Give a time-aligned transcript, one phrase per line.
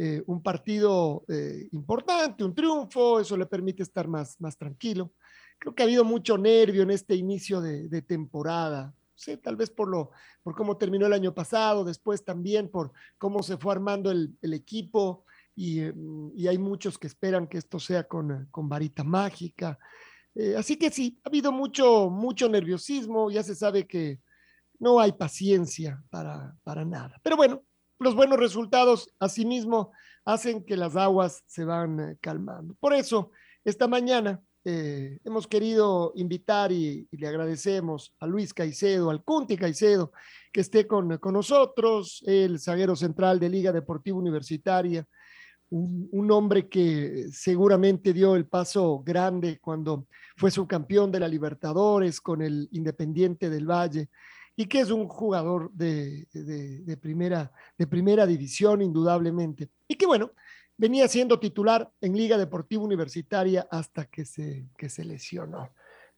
[0.00, 5.12] eh, un partido eh, importante, un triunfo, eso le permite estar más, más tranquilo.
[5.58, 9.88] Creo que ha habido mucho nervio en este inicio de, temporada, sé, tal vez por,
[9.88, 10.12] lo,
[10.44, 15.24] por cómo terminó el año pasado, después también por cómo se fue armando el, equipo
[15.56, 15.80] y,
[16.36, 19.76] y, hay muchos que esperan que esto sea con, con varita mágica.
[20.36, 24.20] Eh, así que sí, ha habido mucho, mucho nerviosismo, ya se sabe que
[24.78, 27.18] no hay paciencia para, para nada.
[27.24, 27.64] Pero bueno,
[27.98, 29.92] los buenos resultados asimismo
[30.24, 32.74] hacen que las aguas se van eh, calmando.
[32.80, 33.30] Por eso,
[33.64, 40.12] esta mañana eh, hemos querido invitar y, le agradecemos a Luis Caicedo, al Cunti Caicedo,
[40.52, 45.06] que esté con, nosotros, el zaguero central de Liga Deportiva Universitaria,
[45.70, 52.20] un, un, hombre que seguramente dio el paso grande cuando fue subcampeón de la Libertadores
[52.20, 54.08] con el Independiente del Valle
[54.58, 56.26] y que es un jugador de,
[57.00, 59.68] primera, de primera división, indudablemente.
[59.86, 60.32] Y que bueno,
[60.76, 65.70] venía siendo titular en Liga Deportiva Universitaria hasta que se, que se lesionó.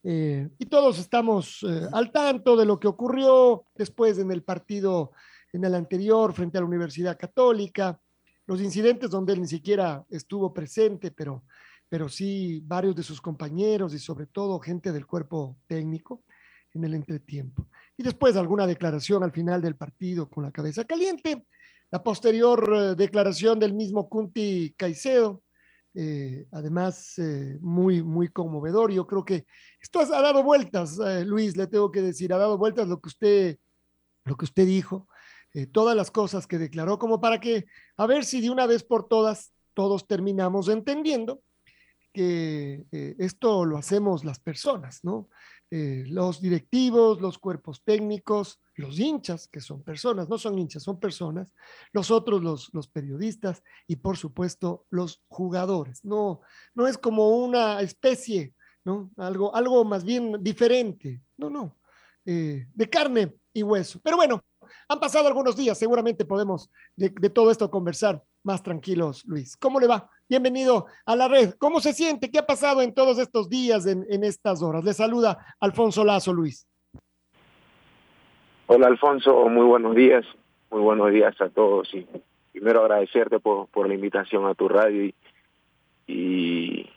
[0.02, 5.12] Eh, y todos estamos eh, al tanto de lo que ocurrió después en el partido,
[5.52, 8.00] en el anterior, frente a la Universidad Católica,
[8.46, 11.44] los incidentes donde él ni siquiera estuvo presente, pero,
[11.90, 16.22] pero sí varios de sus compañeros y sobre todo gente del cuerpo técnico
[16.74, 17.66] en el entretiempo
[18.00, 21.44] y después alguna declaración al final del partido con la cabeza caliente.
[21.90, 25.42] La posterior eh, declaración del mismo Kunti Caicedo,
[25.92, 28.90] eh, además eh, muy, muy conmovedor.
[28.90, 29.44] Yo creo que
[29.82, 33.58] esto ha, dado vueltas, Luis, le tengo que decir, ha dado vueltas lo que usted,
[34.24, 35.06] lo que usted dijo,
[35.70, 37.66] todas las cosas que declaró, como para que,
[37.98, 41.42] a ver si de una vez por todas, todos terminamos entendiendo
[42.14, 42.86] que
[43.18, 45.28] esto lo hacemos las personas, ¿no?
[45.72, 50.98] Eh, los directivos, los cuerpos técnicos, los hinchas, que son personas, no son hinchas, son
[50.98, 51.46] personas,
[51.92, 56.04] los otros, los, periodistas y por supuesto los jugadores.
[56.04, 56.40] No,
[56.74, 58.52] no es como una especie,
[58.84, 59.12] ¿no?
[59.16, 61.78] Algo, algo más bien diferente, no, no,
[62.24, 64.00] eh, de carne y hueso.
[64.02, 64.42] Pero bueno,
[64.88, 69.56] han pasado algunos días, seguramente podemos de, de todo esto conversar más tranquilos, Luis.
[69.56, 70.10] ¿Cómo le va?
[70.30, 71.54] Bienvenido a la red.
[71.58, 72.30] ¿Cómo se siente?
[72.30, 74.84] ¿Qué ha pasado en todos estos días, en, estas horas?
[74.84, 76.68] Le saluda Alfonso Lazo, Luis.
[78.68, 79.48] Hola, Alfonso.
[79.48, 80.24] Muy buenos días.
[80.70, 81.92] Muy buenos días a todos.
[81.92, 82.06] Y
[82.52, 85.12] primero agradecerte por, por la invitación a tu radio
[86.06, 86.88] y,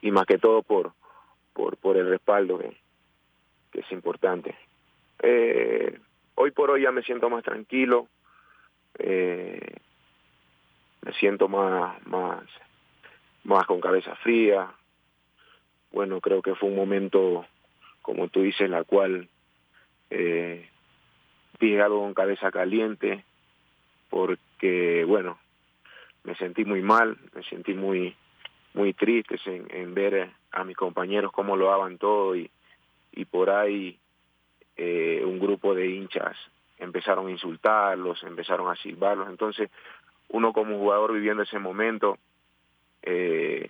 [0.00, 0.92] y, más que todo por,
[1.52, 2.74] por, por el respaldo que,
[3.70, 4.56] que es importante.
[5.22, 6.00] Eh,
[6.36, 8.08] hoy por hoy ya me siento más tranquilo.
[8.98, 9.76] Eh,
[11.02, 12.44] me siento más, más,
[13.48, 14.70] más con cabeza fría.
[15.90, 17.46] Bueno, creo que fue un momento,
[18.02, 19.28] como tú dices, la cual
[20.10, 20.68] eh,
[21.58, 23.24] dije algo con cabeza caliente,
[24.10, 25.38] porque, bueno,
[26.24, 28.14] me sentí muy mal, me sentí muy
[28.74, 32.48] muy triste en, ver a mis compañeros cómo lo daban todo y,
[33.12, 33.98] y por ahí
[34.76, 36.36] eh, un grupo de hinchas
[36.76, 39.70] empezaron a insultarlos, empezaron a silbarlos, entonces
[40.28, 42.18] uno como jugador viviendo ese momento
[43.02, 43.68] eh,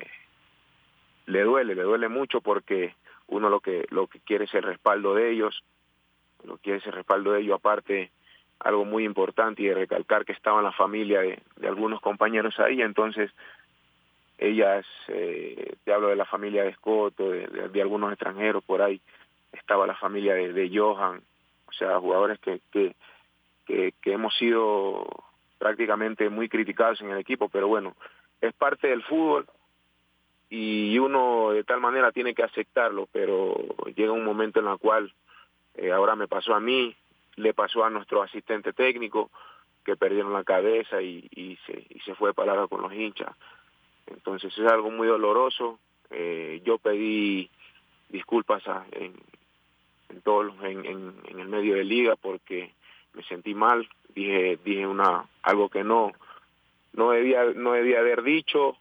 [1.27, 2.95] le duele, le duele mucho porque
[3.27, 5.63] uno lo que lo que quiere es el respaldo de ellos,
[6.45, 8.11] lo que quiere es el respaldo de ellos, aparte
[8.61, 13.31] algo muy importante y de recalcar que estaba la familia de, algunos compañeros ahí, entonces
[14.39, 19.01] ellas, eh, te hablo de la familia de Escoto, de, algunos extranjeros por ahí,
[19.53, 21.21] estaba la familia de, de Johan,
[21.67, 22.95] o sea, jugadores que, que,
[23.67, 25.07] que, que hemos sido
[25.59, 27.97] prácticamente muy criticados en el equipo, pero bueno,
[28.41, 29.47] es parte del fútbol
[30.51, 33.55] y uno de tal manera tiene que aceptarlo, pero
[33.95, 35.13] llega un momento en el cual
[35.75, 36.97] eh, ahora me pasó a mí,
[37.37, 39.31] le pasó a nuestro asistente técnico,
[39.85, 43.35] que perdieron la cabeza y, y, se, y se fue palabra con los hinchas.
[44.07, 45.79] Entonces es algo muy doloroso.
[46.11, 47.51] Eh, yo pedí
[48.09, 49.15] disculpas a, en,
[50.09, 52.73] en, todo, en, en, en el medio de liga porque
[53.13, 56.13] me sentí mal, dije dije una algo que no
[56.99, 58.77] no debía no debía haber dicho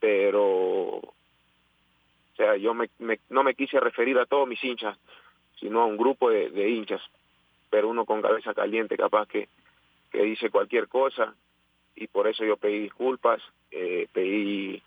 [0.00, 0.42] pero
[0.96, 1.14] o
[2.34, 2.88] sea yo me,
[3.28, 4.98] no me quise referir a todos mis hinchas
[5.60, 7.02] sino a un grupo de, hinchas
[7.68, 9.48] pero uno con cabeza caliente capaz que
[10.10, 11.34] que dice cualquier cosa
[11.94, 14.82] y por eso yo pedí disculpas eh, pedí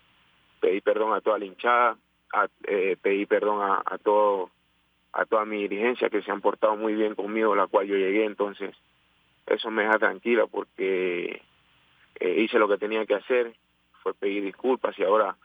[0.60, 1.96] pedí perdón a toda la hinchada
[2.66, 4.50] eh, pedí perdón a, a todo
[5.12, 8.24] a toda mi dirigencia que se han portado muy bien conmigo la cual yo llegué
[8.24, 8.74] entonces
[9.46, 11.42] eso me deja tranquila porque
[12.20, 13.54] eh, hice lo que tenía que hacer,
[14.02, 15.36] fue pedir disculpas y ahora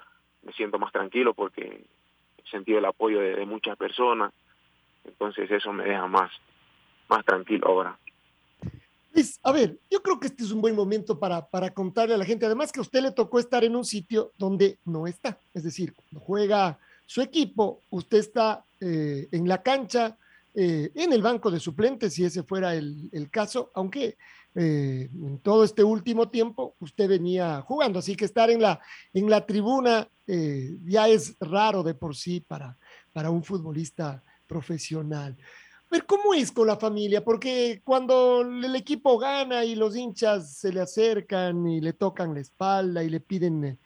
[0.43, 1.85] me siento más tranquilo porque
[2.37, 4.33] he sentido el apoyo de, de muchas personas,
[5.03, 6.31] entonces eso me deja más,
[7.09, 7.97] más tranquilo ahora.
[9.13, 12.17] Luis, a ver, yo creo que este es un buen momento para, para contarle a
[12.17, 15.37] la gente, además que a usted le tocó estar en un sitio donde no está,
[15.53, 20.17] es decir, cuando juega su equipo, usted está eh, en la cancha,
[20.53, 24.17] eh, en el banco de suplentes, si ese fuera el, caso, aunque
[24.53, 28.81] eh, en todo este último tiempo usted venía jugando, así que estar en la,
[29.13, 32.77] en la tribuna eh, ya es raro de por sí para,
[33.13, 35.37] para un futbolista profesional.
[35.89, 37.23] Ver, ¿cómo es con la familia?
[37.23, 42.41] Porque cuando el equipo gana y los hinchas se le acercan y le tocan la
[42.41, 43.79] espalda y le piden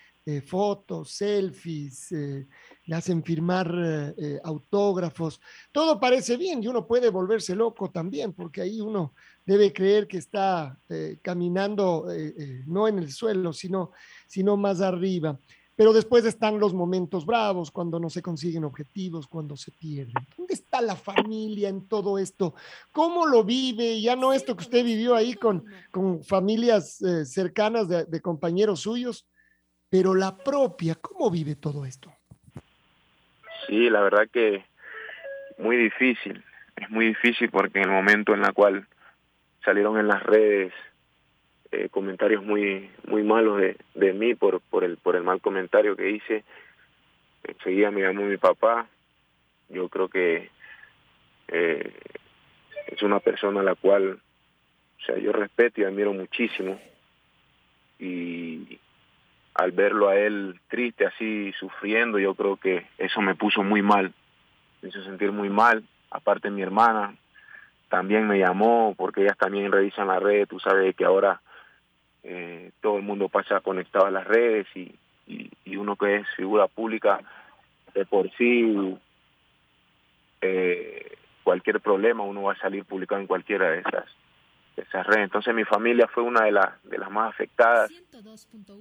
[0.44, 2.12] fotos, selfies,
[2.86, 3.74] le hacen firmar
[4.18, 5.42] eh, autógrafos,
[5.72, 9.14] todo parece bien y uno puede volverse loco también, porque ahí uno
[9.46, 13.92] debe creer que está eh, caminando eh, no en el suelo, sino,
[14.28, 15.40] sino más arriba.
[15.78, 20.16] Pero después están los momentos bravos, cuando no se consiguen objetivos, cuando se pierden.
[20.38, 22.54] ¿Dónde está la familia en todo esto?
[22.94, 24.00] ¿Cómo lo vive?
[24.00, 29.28] Ya no esto que usted vivió ahí con, con familias cercanas de, de, compañeros suyos,
[29.90, 32.15] pero la propia, ¿cómo vive todo esto?
[33.68, 34.64] Sí, la verdad que
[35.58, 36.44] muy difícil.
[36.76, 38.88] Es muy difícil porque en el momento en el cual
[39.64, 40.74] salieron en las redes
[41.72, 45.96] eh, comentarios muy muy malos de, de mí por por el por el mal comentario
[45.96, 46.44] que hice
[47.44, 48.88] enseguida me llamó mi papá
[49.70, 50.52] yo creo que
[51.48, 51.92] eh,
[52.88, 54.20] es una persona a la cual
[55.00, 56.80] o sea yo respeto y admiro muchísimo
[59.56, 64.14] al verlo a él triste así sufriendo yo creo que eso me puso muy mal.
[64.82, 65.84] Me hizo sentir muy mal.
[66.12, 67.16] Aparte mi hermana
[67.90, 71.42] también me llamó porque ellas también revisan la red tú sabes que ahora
[72.24, 74.94] eh, todo el mundo pasa conectado a las redes y,
[75.78, 77.20] uno que es figura pública
[77.94, 78.98] de por sí
[80.42, 84.06] eh, cualquier problema uno va a salir publicado en cualquiera de esas
[84.76, 87.92] de esas redes entonces mi familia fue una de las de las más afectadas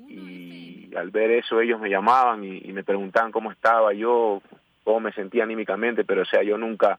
[0.09, 4.43] y al ver eso ellos me llamaban y, y me preguntaban cómo estaba yo
[4.83, 6.99] cómo me sentía anímicamente pero o sea yo nunca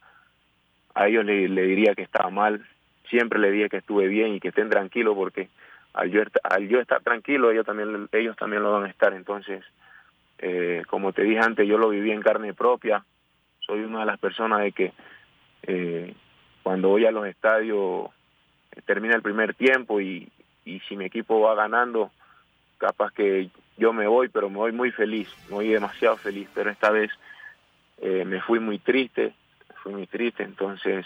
[0.93, 2.65] a ellos le, le diría que estaba mal
[3.09, 5.49] siempre le dije que estuve bien y que estén tranquilos porque
[5.95, 9.13] al yo, al yo estar tranquilo, ellos también, ellos también lo van a estar.
[9.13, 9.63] Entonces,
[10.39, 13.03] eh, como te dije antes, yo lo viví en carne propia.
[13.61, 14.93] Soy una de las personas de que
[15.63, 16.13] eh,
[16.63, 18.09] cuando voy a los estadios
[18.85, 20.31] termina el primer tiempo y,
[20.65, 22.11] y si mi equipo va ganando,
[22.77, 26.47] capaz que yo me voy, pero me voy muy feliz, me voy demasiado feliz.
[26.53, 27.11] Pero esta vez
[28.01, 29.33] eh, me fui muy triste,
[29.83, 30.43] fui muy triste.
[30.43, 31.05] Entonces,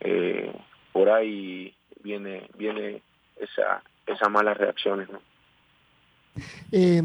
[0.00, 0.52] eh,
[0.92, 3.02] por ahí viene viene
[3.36, 5.20] esa esas malas reacciones, ¿no?
[6.70, 7.02] Eh,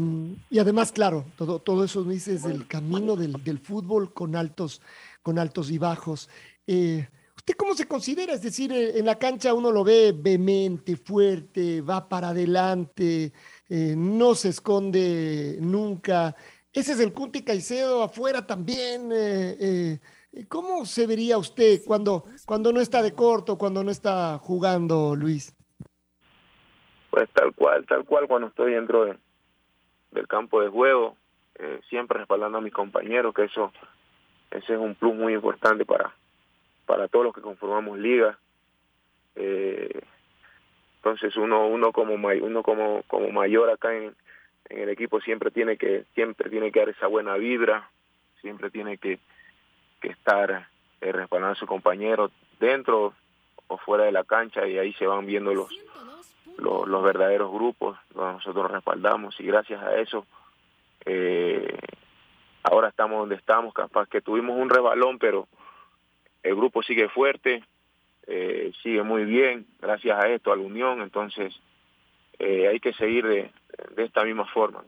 [0.48, 4.80] y además, claro, todo, todo eso dices el camino del, del, fútbol con altos,
[5.22, 6.30] con altos y bajos.
[6.66, 7.06] Eh,
[7.48, 8.34] ¿Usted cómo se considera?
[8.34, 13.32] Es decir, en la cancha uno lo ve vehemente, fuerte, va para adelante,
[13.70, 16.36] eh, no se esconde nunca.
[16.70, 19.08] Ese es el Cunti Caicedo afuera también.
[19.14, 19.98] Eh,
[20.48, 25.56] ¿Cómo se vería usted cuando, cuando no está de corto, cuando no está jugando, Luis?
[27.08, 29.16] pues tal cual, tal cual cuando estoy dentro de,
[30.10, 31.16] del campo de juego,
[31.54, 33.72] eh, siempre respaldando a mis compañeros, que eso
[34.50, 36.14] ese es un plus muy importante para
[36.88, 38.38] para todos los que conformamos liga.
[39.36, 40.00] Eh,
[40.96, 44.16] entonces uno uno como uno como como mayor acá en,
[44.70, 47.90] en el equipo siempre tiene que siempre tiene que dar esa buena vibra,
[48.40, 49.18] siempre tiene que
[50.00, 50.66] que estar
[51.02, 53.12] eh, respaldando a su compañero dentro
[53.66, 55.68] o fuera de la cancha y ahí se van viendo los
[56.56, 60.26] los, los verdaderos grupos, nosotros respaldamos y gracias a eso
[61.04, 61.78] eh,
[62.62, 65.46] ahora estamos donde estamos, capaz que tuvimos un rebalón, pero
[66.42, 67.62] el grupo sigue fuerte,
[68.26, 71.54] eh, sigue muy bien, gracias a esto, a la unión, entonces
[72.38, 73.50] eh, hay que seguir de,
[73.96, 74.84] esta misma forma.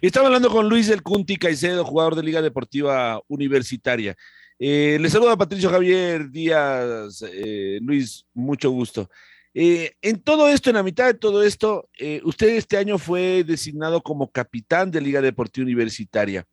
[0.00, 4.14] Estaba hablando con Luis del Cunti Caicedo, jugador de Liga Deportiva Universitaria.
[4.58, 9.08] Eh, le saluda Patricio Javier Díaz, eh, Luis, mucho gusto.
[9.54, 11.88] En todo esto, en la mitad de todo esto,
[12.22, 16.46] usted este año fue designado como capitán de Liga Deportiva Universitaria.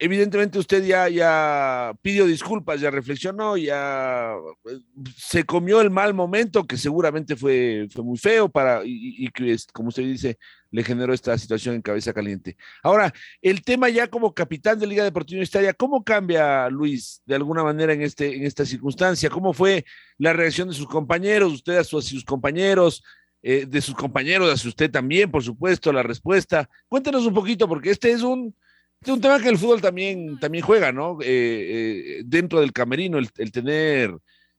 [0.00, 4.32] Evidentemente usted ya, ya pidió disculpas, ya reflexionó, ya
[4.70, 4.78] eh,
[5.16, 9.88] se comió el mal momento que seguramente fue, fue muy feo para, y, que, como
[9.88, 10.38] usted dice,
[10.70, 12.56] le generó esta situación en cabeza caliente.
[12.84, 13.12] Ahora,
[13.42, 17.92] el tema ya como capitán de Liga Deportiva Universitaria, ¿cómo cambia, Luis, de alguna manera
[17.92, 19.28] en, este, en esta circunstancia?
[19.30, 19.84] ¿Cómo fue
[20.16, 23.02] la reacción de sus compañeros, usted a sus, a compañeros?
[23.40, 26.68] Eh, de sus compañeros, hacia usted también, por supuesto, la respuesta.
[26.88, 28.52] Cuéntenos un poquito, porque este es un,
[29.00, 31.18] es un tema que el fútbol también, también juega, ¿no?
[31.20, 34.12] Eh, eh, dentro del camerino, el, tener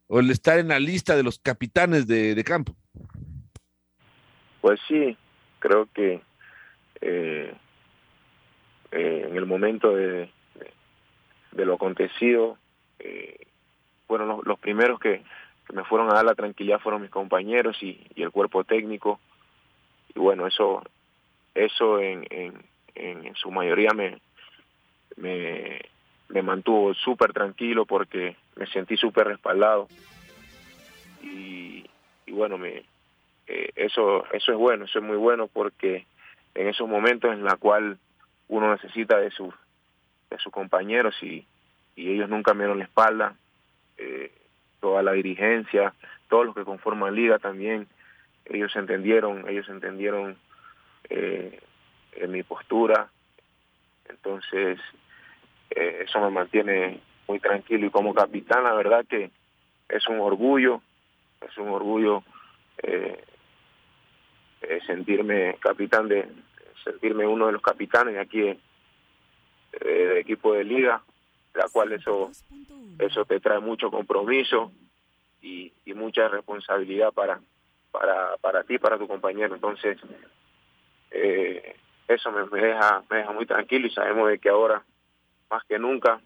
[0.07, 2.75] o el estar en la lista de los capitanes de, campo.
[4.61, 5.15] Pues sí,
[5.59, 6.21] creo que
[7.01, 7.53] eh,
[8.91, 10.31] eh, en el momento de,
[11.53, 12.57] lo acontecido
[12.99, 13.37] eh,
[14.07, 15.21] fueron los, los primeros que,
[15.67, 19.19] que, me fueron a dar la tranquilidad fueron mis compañeros y, y el cuerpo técnico
[20.15, 20.81] y bueno eso
[21.53, 22.63] eso en, en,
[22.95, 24.19] en su mayoría me
[25.19, 25.81] me,
[26.41, 29.87] mantuvo súper tranquilo porque me sentí súper respaldado.
[31.21, 31.85] Y,
[32.31, 32.83] bueno me
[33.47, 36.05] eh, eso eso es bueno eso es muy bueno porque
[36.53, 37.97] en esos momentos en la cual
[38.47, 39.51] uno necesita de sus
[40.29, 41.45] de sus compañeros y,
[41.95, 43.35] y ellos nunca me dieron la espalda
[43.97, 44.31] eh,
[44.79, 45.93] toda la dirigencia
[46.29, 47.87] todos los que conforman liga también
[48.45, 50.37] ellos entendieron ellos entendieron
[51.09, 51.59] eh,
[52.27, 53.09] mi postura.
[54.07, 54.79] Entonces
[55.69, 57.85] eh, eso me mantiene muy tranquilo.
[57.85, 59.31] Y como capitán la verdad que
[59.87, 60.81] es un orgullo
[61.41, 62.23] es un orgullo
[62.83, 63.23] eh,
[64.61, 66.27] eh, sentirme capitán de
[66.83, 71.01] sentirme uno de los capitanes aquí del equipo de liga
[71.53, 72.31] la cual eso
[72.99, 74.71] eso te trae mucho compromiso
[75.41, 77.39] y, y mucha responsabilidad para
[77.91, 79.55] para para ti para tu compañero.
[79.55, 79.97] Entonces
[81.11, 84.83] eso me deja me deja muy tranquilo y sabemos de que ahora
[85.49, 86.21] más que nunca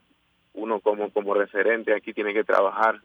[0.54, 3.02] uno como como referente aquí tiene que trabajar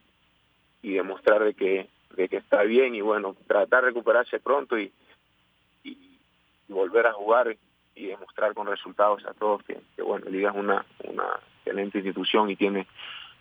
[0.82, 4.92] y demostrar de que de que está bien y bueno tratar de recuperarse pronto y,
[5.84, 6.18] y,
[6.68, 7.56] volver a jugar
[7.94, 12.50] y demostrar con resultados a todos que, que bueno Liga es una una excelente institución
[12.50, 12.86] y tiene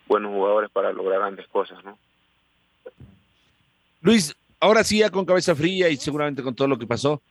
[0.07, 1.97] buenos jugadores para lograr grandes cosas no
[4.01, 7.21] Luis ahora sí ya con cabeza fría y seguramente con todo lo que pasó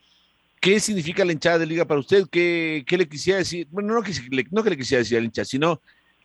[0.66, 2.24] ¿Qué significa la hinchada de liga para usted?
[2.28, 3.68] ¿Qué, qué le quisiera decir?
[3.70, 4.10] Bueno, no que,
[4.50, 5.80] no que le quisiera decir al hincha, sino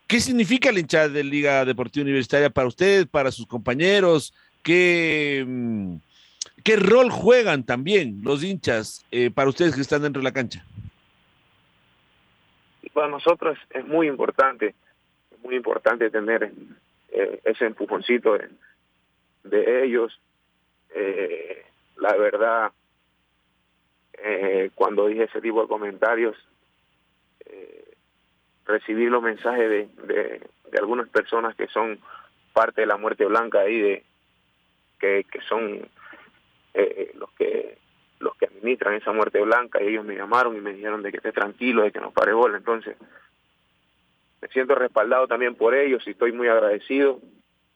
[0.08, 4.34] ¿qué significa la hinchada de Liga Deportiva Universitaria para usted, para sus compañeros?
[4.64, 5.98] ¿Qué, mm,
[6.64, 10.66] qué rol juegan también los hinchas eh, para ustedes que están dentro de la cancha?
[12.94, 14.74] Para nosotros es muy importante,
[15.30, 16.52] es muy importante tener
[17.12, 18.50] eh, ese empujoncito de,
[19.44, 20.20] de ellos.
[20.96, 21.64] Eh,
[21.98, 22.72] la verdad,
[24.24, 26.38] eh, cuando dije ese tipo de comentarios,
[27.46, 27.96] eh,
[28.66, 30.42] recibí los mensajes de, de,
[30.78, 32.00] algunas personas que son
[32.54, 34.04] parte de la muerte blanca ahí, de
[35.00, 35.90] que, que son
[36.74, 37.78] eh, los que
[38.20, 41.18] los que administran esa muerte blanca y ellos me llamaron y me dijeron de que
[41.18, 42.58] esté tranquilo, de que no pare bola.
[42.58, 42.96] Entonces,
[44.40, 47.20] me siento respaldado también por ellos y estoy muy agradecido.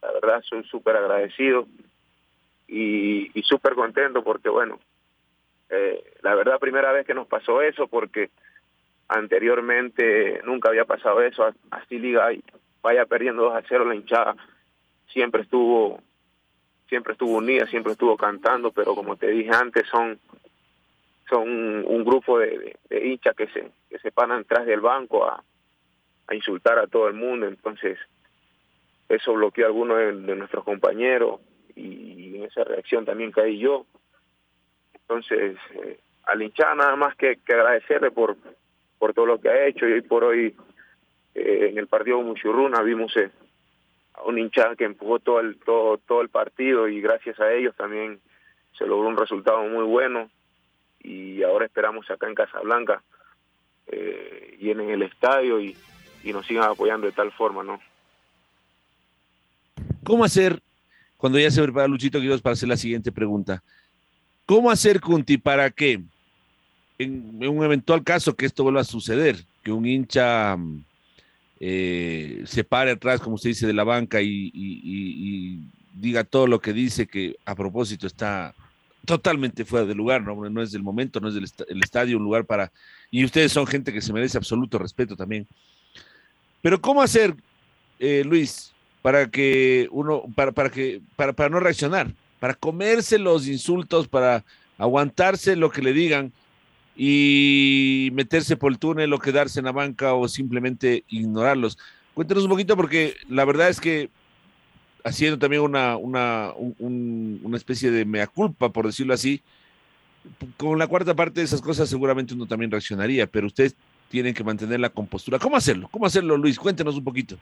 [0.04, 1.68] La verdad, soy súper agradecido
[2.68, 4.80] y súper contento porque, bueno,
[5.70, 8.30] eh, la verdad, primera vez que nos pasó eso, porque
[9.08, 11.54] anteriormente nunca había pasado eso.
[11.72, 12.30] Así Liga
[12.82, 14.36] vaya perdiendo 2 a 0 la hinchada.
[15.08, 16.02] Siempre estuvo
[16.88, 20.20] siempre estuvo unida, siempre estuvo cantando, pero como te dije antes, son
[21.28, 25.44] son un grupo de, hinchas que se que se paran atrás del banco a,
[26.28, 27.48] a insultar a todo el mundo.
[27.48, 27.98] Entonces,
[29.10, 31.40] eso bloqueó a algunos de nuestros compañeros
[31.76, 33.86] y en esa reacción también caí yo.
[35.08, 38.38] Entonces, eh, al hinchada nada más que, agradecerle por,
[38.98, 40.56] por todo lo que ha hecho y hoy por hoy
[41.36, 43.30] eh, en el partido Muchurruna vimos eh,
[44.14, 47.76] a un hinchada que empujó todo el, todo, todo el partido y gracias a ellos
[47.76, 48.20] también
[48.78, 50.30] se logró un resultado muy bueno
[51.02, 53.04] y ahora esperamos acá en Casablanca
[53.88, 55.78] eh, llenen el estadio y,
[56.24, 57.80] y nos sigan apoyando de tal forma, ¿no?
[60.04, 60.60] ¿Cómo hacer,
[61.18, 63.64] cuando ya se prepara Luchito Quiroz para hacer la siguiente pregunta,
[64.46, 66.04] ¿Cómo hacer, Cunti, para que
[67.00, 70.56] en, un eventual caso que esto vuelva a suceder, que un hincha
[71.60, 76.74] eh, se pare atrás, como se dice, de la banca y, diga todo lo que
[76.74, 78.54] dice, que a propósito está
[79.06, 82.18] totalmente fuera de lugar, no, no es del momento, no es del est el estadio
[82.18, 82.72] un lugar para...
[83.12, 85.48] Y ustedes son gente que se merece absoluto respeto también.
[86.62, 87.36] Pero ¿cómo hacer
[88.00, 92.12] eh, Luis, para que uno, para, para que, para, para no reaccionar,
[92.46, 94.44] para comerse los insultos, para
[94.78, 96.32] aguantarse lo que le digan
[96.96, 101.80] y meterse por el túnel o quedarse en la banca o simplemente ignorarlos.
[102.14, 104.12] Cuéntanos un poquito porque la verdad es que
[105.04, 109.42] haciendo también una, una, un, una especie de mea culpa, por decirlo así,
[110.56, 113.76] con la cuarta parte de esas cosas seguramente uno también reaccionaría, pero ustedes
[114.10, 115.40] tienen que mantener la compostura.
[115.40, 115.88] ¿Cómo hacerlo?
[115.90, 116.60] ¿Cómo hacerlo, Luis?
[116.60, 117.38] Cuéntenos un poquito.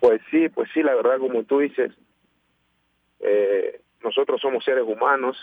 [0.00, 1.92] Pues sí, pues sí, la verdad, como tú dices,
[3.20, 5.36] eh, nosotros somos seres humanos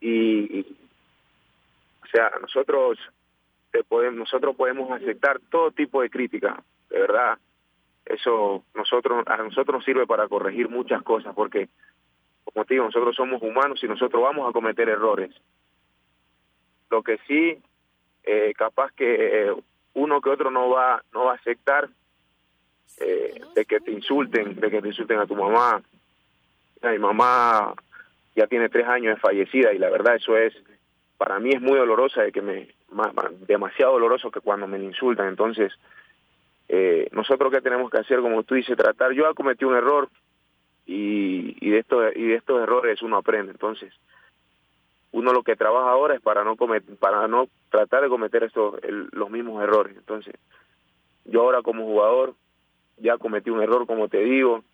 [0.00, 0.76] y, y
[2.02, 2.98] o sea, nosotros
[3.70, 7.38] te podemos, nosotros podemos aceptar todo tipo de crítica, de verdad.
[8.04, 11.68] Eso nosotros a nosotros nos sirve para corregir muchas cosas porque
[12.44, 15.30] como te digo, nosotros somos humanos y nosotros vamos a cometer errores.
[16.90, 17.58] Lo que sí,
[18.24, 19.54] eh, capaz que eh,
[19.94, 21.88] uno que otro no va, no va a aceptar
[22.98, 25.82] eh, de que te insulten, de que te insulten a tu mamá.
[26.90, 27.74] Mi mamá
[28.34, 30.54] ya tiene tres años de fallecida y la verdad eso es,
[31.16, 32.68] para mí es muy dolorosa, de que me,
[33.46, 35.28] demasiado doloroso que cuando me insultan.
[35.28, 35.72] Entonces,
[36.68, 39.12] eh, nosotros qué tenemos que hacer, como tú dices, tratar.
[39.12, 40.08] Yo he cometido un error,
[40.86, 43.92] y, de estos y de estos errores uno aprende entonces
[45.12, 48.76] uno lo que trabaja ahora es para no cometer, para no tratar de cometer estos
[49.12, 50.34] los mismos errores entonces
[51.24, 52.34] yo ahora como jugador
[52.98, 54.64] ya cometí un error como te digo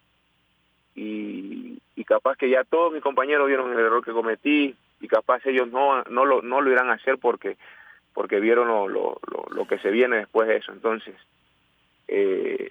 [1.00, 5.69] y, capaz que ya todos mis compañeros vieron el error que cometí y capaz ellos
[5.71, 7.59] no no lo no lo irán a hacer porque
[8.14, 11.14] porque vieron lo, lo, lo, que se viene después de eso entonces
[12.07, 12.71] eh,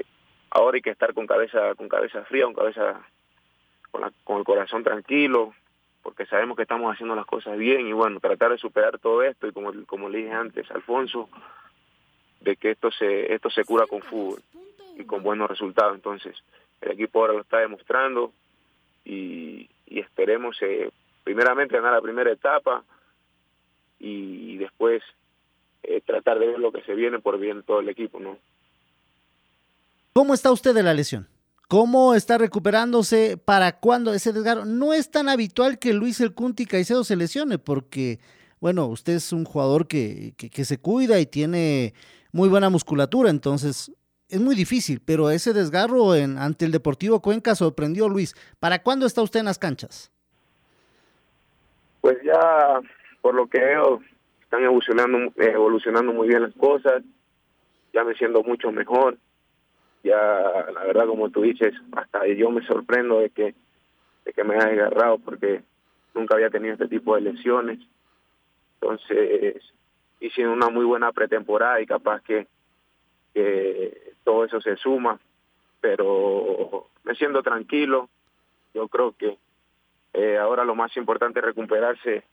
[0.49, 3.05] ahora hay que estar con cabeza con cabeza fría con cabeza
[4.23, 5.53] con, el corazón tranquilo,
[6.03, 9.47] porque sabemos que estamos haciendo las cosas bien y bueno, tratar de superar todo esto
[9.47, 11.29] y como, como le dije antes, Alfonso,
[12.41, 14.41] de que esto se, esto se cura con fútbol
[14.97, 15.95] y con buenos resultados.
[15.95, 16.35] Entonces,
[16.81, 18.33] el equipo ahora lo está demostrando
[19.05, 20.91] y, esperemos eh,
[21.23, 22.83] primeramente ganar la primera etapa
[23.99, 25.01] y después
[25.89, 28.37] eh, tratar de ver lo que se viene por bien todo el equipo, ¿no?
[30.11, 31.29] ¿Cómo está usted de la lesión?
[31.69, 33.37] ¿Cómo está recuperándose?
[33.37, 34.65] ¿Para cuándo ese desgarro?
[34.65, 38.19] No es tan habitual que Luis El Cunti Caicedo se lesione, porque,
[38.59, 41.93] bueno, usted es un jugador que, que, se cuida y tiene
[42.33, 43.91] muy buena musculatura, entonces
[44.29, 48.35] es muy difícil, pero ese desgarro en, ante el Deportivo Cuenca sorprendió Luis.
[48.59, 50.11] ¿Para cuándo está usted en las canchas?
[52.01, 52.79] Pues ya,
[53.21, 54.01] por lo que veo,
[54.41, 57.03] están evolucionando, evolucionando muy bien las cosas,
[57.93, 59.17] ya me siento mucho mejor
[60.03, 60.15] ya
[60.73, 63.55] la verdad como tú dices hasta yo me sorprendo de que
[64.25, 65.63] de que me haya agarrado porque
[66.13, 67.79] nunca había tenido este tipo de lesiones
[68.79, 69.61] entonces
[70.19, 72.47] hice una muy buena pretemporada y capaz que,
[73.37, 75.19] que todo eso se suma
[75.79, 78.09] pero me siento tranquilo
[78.73, 79.37] yo creo que
[80.13, 82.23] eh, ahora lo más importante es recuperarse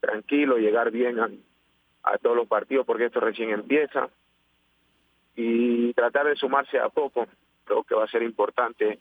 [0.00, 4.08] tranquilo llegar bien a, todos los partidos porque esto recién empieza
[5.34, 7.26] y tratar de sumarse a poco.
[7.64, 9.00] Creo que va a ser importante,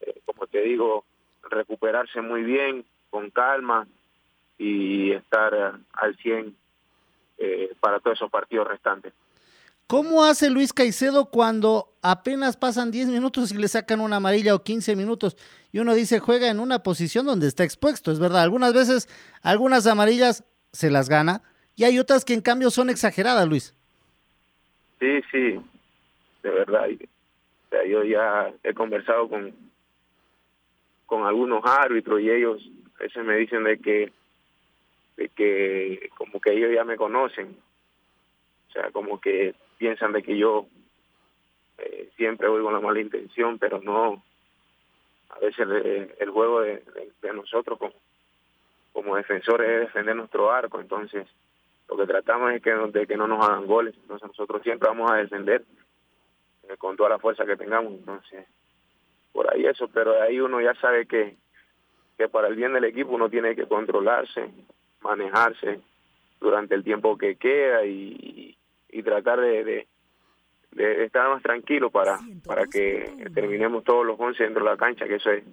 [0.00, 1.04] eh, como te digo,
[1.42, 3.86] recuperarse muy bien, con calma
[4.58, 6.56] y estar eh, al 100
[7.38, 9.14] eh, para todos esos partidos restantes.
[9.90, 14.62] ¿Cómo hace Luis Caicedo cuando apenas pasan 10 minutos y le sacan una amarilla o
[14.62, 15.36] 15 minutos?
[15.72, 18.42] Y uno dice, juega en una posición donde está expuesto, es verdad.
[18.42, 19.08] Algunas veces,
[19.42, 21.42] algunas amarillas se las gana
[21.74, 23.74] y hay otras que en cambio son exageradas, Luis.
[25.00, 25.60] Sí, sí,
[26.44, 26.88] de verdad.
[26.88, 29.52] O sea, yo ya he conversado con,
[31.06, 32.62] con algunos árbitros y ellos
[32.96, 34.12] a veces me dicen de que,
[35.16, 37.56] de que como que ellos ya me conocen.
[38.68, 40.66] O sea, como que piensan de que yo
[41.78, 44.22] eh, siempre voy con la mala intención, pero no.
[45.30, 45.66] A veces
[46.18, 46.82] el, juego de,
[47.32, 47.94] nosotros como,
[48.92, 51.26] como defensores es defender nuestro arco, entonces
[51.88, 53.94] lo que tratamos es que, de que no nos hagan goles.
[54.02, 55.64] Entonces nosotros siempre vamos a defender
[56.68, 57.94] eh, con toda la fuerza que tengamos.
[57.94, 58.46] Entonces,
[59.32, 61.36] por ahí eso, pero ahí uno ya sabe que,
[62.18, 64.50] que para el bien del equipo uno tiene que controlarse,
[65.00, 65.80] manejarse
[66.38, 68.58] durante el tiempo que queda y,
[68.92, 69.88] y tratar de, de,
[70.72, 75.06] de, estar más tranquilo para, para que terminemos todos los 11 dentro de la cancha,
[75.06, 75.44] que eso es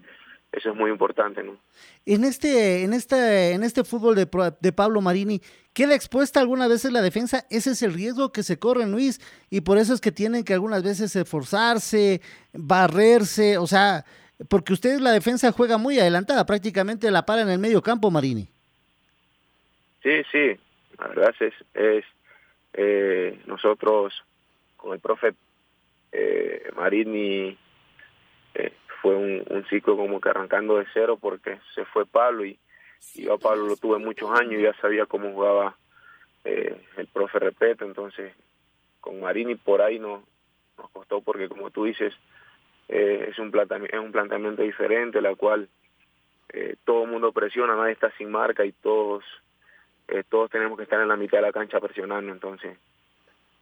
[0.51, 1.57] eso es muy importante, ¿no?
[2.05, 4.27] En este, en este, en este fútbol de,
[4.59, 5.41] de Pablo Marini,
[5.73, 7.45] ¿queda expuesta algunas veces la defensa?
[7.49, 9.19] Ese es el riesgo que se corre, Luis,
[9.49, 12.21] y por eso es que tienen que algunas veces esforzarse,
[12.53, 14.05] barrerse, o sea,
[14.49, 18.47] porque ustedes la defensa juega muy adelantada, prácticamente la para en el medio campo, Marini.
[20.01, 20.57] Sí, sí,
[20.97, 22.05] la verdad es, es
[22.73, 24.23] eh, nosotros
[24.75, 25.33] con el profe
[26.11, 27.57] eh, Marini
[28.53, 32.57] eh, fue un, ciclo como que arrancando de cero porque se fue Pablo y,
[33.15, 35.75] y yo a Pablo lo tuve muchos años y ya sabía cómo jugaba
[36.45, 38.33] eh, el profe Repeto, entonces
[39.01, 40.23] con Marini por ahí no,
[40.77, 42.13] nos costó porque como tú dices
[42.87, 43.51] eh, es un
[43.91, 45.67] es un planteamiento diferente la cual
[46.85, 49.23] todo el mundo presiona nadie está sin marca y todos
[50.07, 52.77] eh, todos tenemos que estar en la mitad de la cancha presionando entonces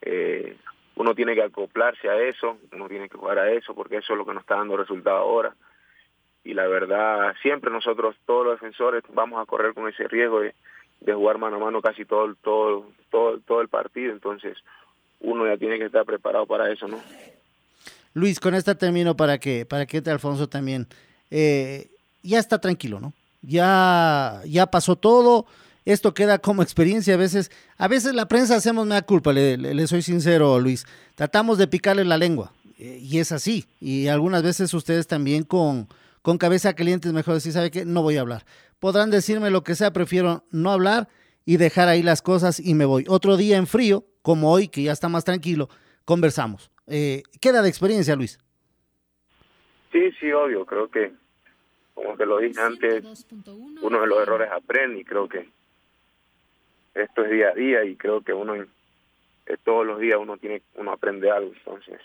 [0.02, 0.56] eh,
[0.96, 4.18] uno tiene que acoplarse a eso uno tiene que jugar a eso porque eso es
[4.18, 5.56] lo que nos está dando resultado ahora
[6.44, 10.54] y la verdad siempre nosotros todos los defensores vamos a correr con ese riesgo de,
[11.14, 14.58] jugar mano a mano casi todo todo todo el partido entonces
[15.20, 17.00] uno ya tiene que estar preparado para eso no
[18.16, 20.88] Luis, con esta termino para que, para que Alfonso también.
[21.30, 21.90] Eh,
[22.24, 23.12] ya está tranquilo, ¿no?
[23.42, 25.46] Ya, ya pasó todo.
[25.86, 27.14] Esto queda como experiencia.
[27.14, 30.86] A veces, a veces la prensa hacemos una culpa, le, le, le soy sincero, Luis.
[31.16, 32.52] Tratamos de picarle la lengua.
[32.78, 33.66] Eh, y es así.
[33.80, 35.88] Y algunas veces ustedes también con,
[36.22, 37.86] con cabeza caliente es mejor decir, ¿sabe qué?
[37.86, 38.46] No voy a hablar.
[38.80, 41.08] Podrán decirme lo que sea, prefiero no hablar
[41.46, 43.06] y dejar ahí las cosas y me voy.
[43.08, 45.70] Otro día en frío, como hoy, que ya está más tranquilo,
[46.04, 46.72] conversamos.
[46.88, 48.40] Eh, queda de experiencia, Luis.
[49.92, 50.66] Sí, sí, obvio.
[50.66, 51.14] Creo que,
[51.94, 53.26] como te lo dije antes,
[53.82, 55.50] uno de los errores aprende y creo que
[56.96, 60.62] esto es día a día y creo que uno eh, todos los días uno tiene
[60.76, 61.54] uno aprende algo.
[61.54, 62.00] Entonces,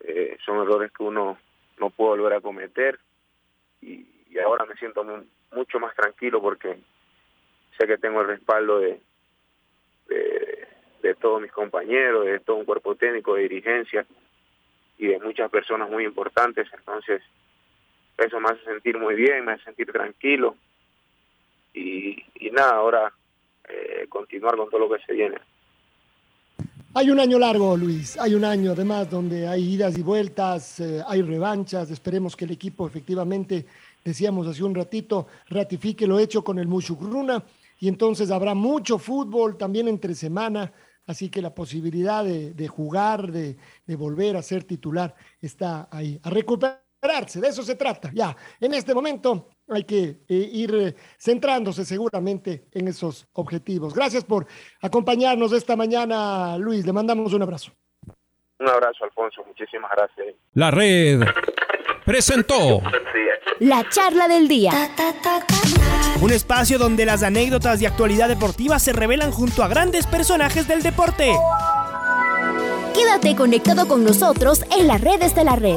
[0.00, 1.38] eh, son errores que uno
[1.78, 2.98] no puede volver a cometer
[3.80, 4.06] y,
[4.44, 5.02] ahora me siento
[5.52, 6.76] mucho más tranquilo porque
[7.78, 9.00] sé que tengo el respaldo de,
[10.06, 14.04] de todos mis compañeros, de todo un cuerpo técnico, de dirigencia
[14.98, 16.68] y de muchas personas muy importantes.
[16.70, 17.22] Entonces,
[18.18, 20.54] eso me hace sentir muy bien, me hace sentir tranquilo
[21.72, 23.12] y nada, ahora
[23.68, 25.36] eh, continuar con todo lo que se viene.
[26.94, 31.02] Hay un año largo, Luis, hay un año además donde hay idas y vueltas, eh,
[31.06, 33.66] hay revanchas, esperemos que el equipo efectivamente,
[34.02, 37.44] decíamos hace un ratito, ratifique lo hecho con el Mushukruna
[37.78, 40.72] y entonces habrá mucho fútbol también entre semana,
[41.06, 43.56] así que la posibilidad de, jugar, de,
[43.88, 48.10] volver a ser titular está ahí, a recuperarse, de eso se trata.
[48.14, 53.94] Ya, en este momento hay que eh, ir centrándose seguramente en esos objetivos.
[53.94, 54.46] Gracias por
[54.80, 57.72] acompañarnos esta mañana, Luis, le mandamos un abrazo.
[58.58, 60.34] Un abrazo, Alfonso, muchísimas gracias.
[60.54, 61.20] La red
[62.04, 62.80] presentó
[63.60, 64.70] la charla del día.
[66.20, 70.82] Un espacio donde las anécdotas de actualidad deportiva se revelan junto a grandes personajes del
[70.82, 71.34] deporte.
[72.94, 75.76] Quédate conectado con nosotros en las redes de la red.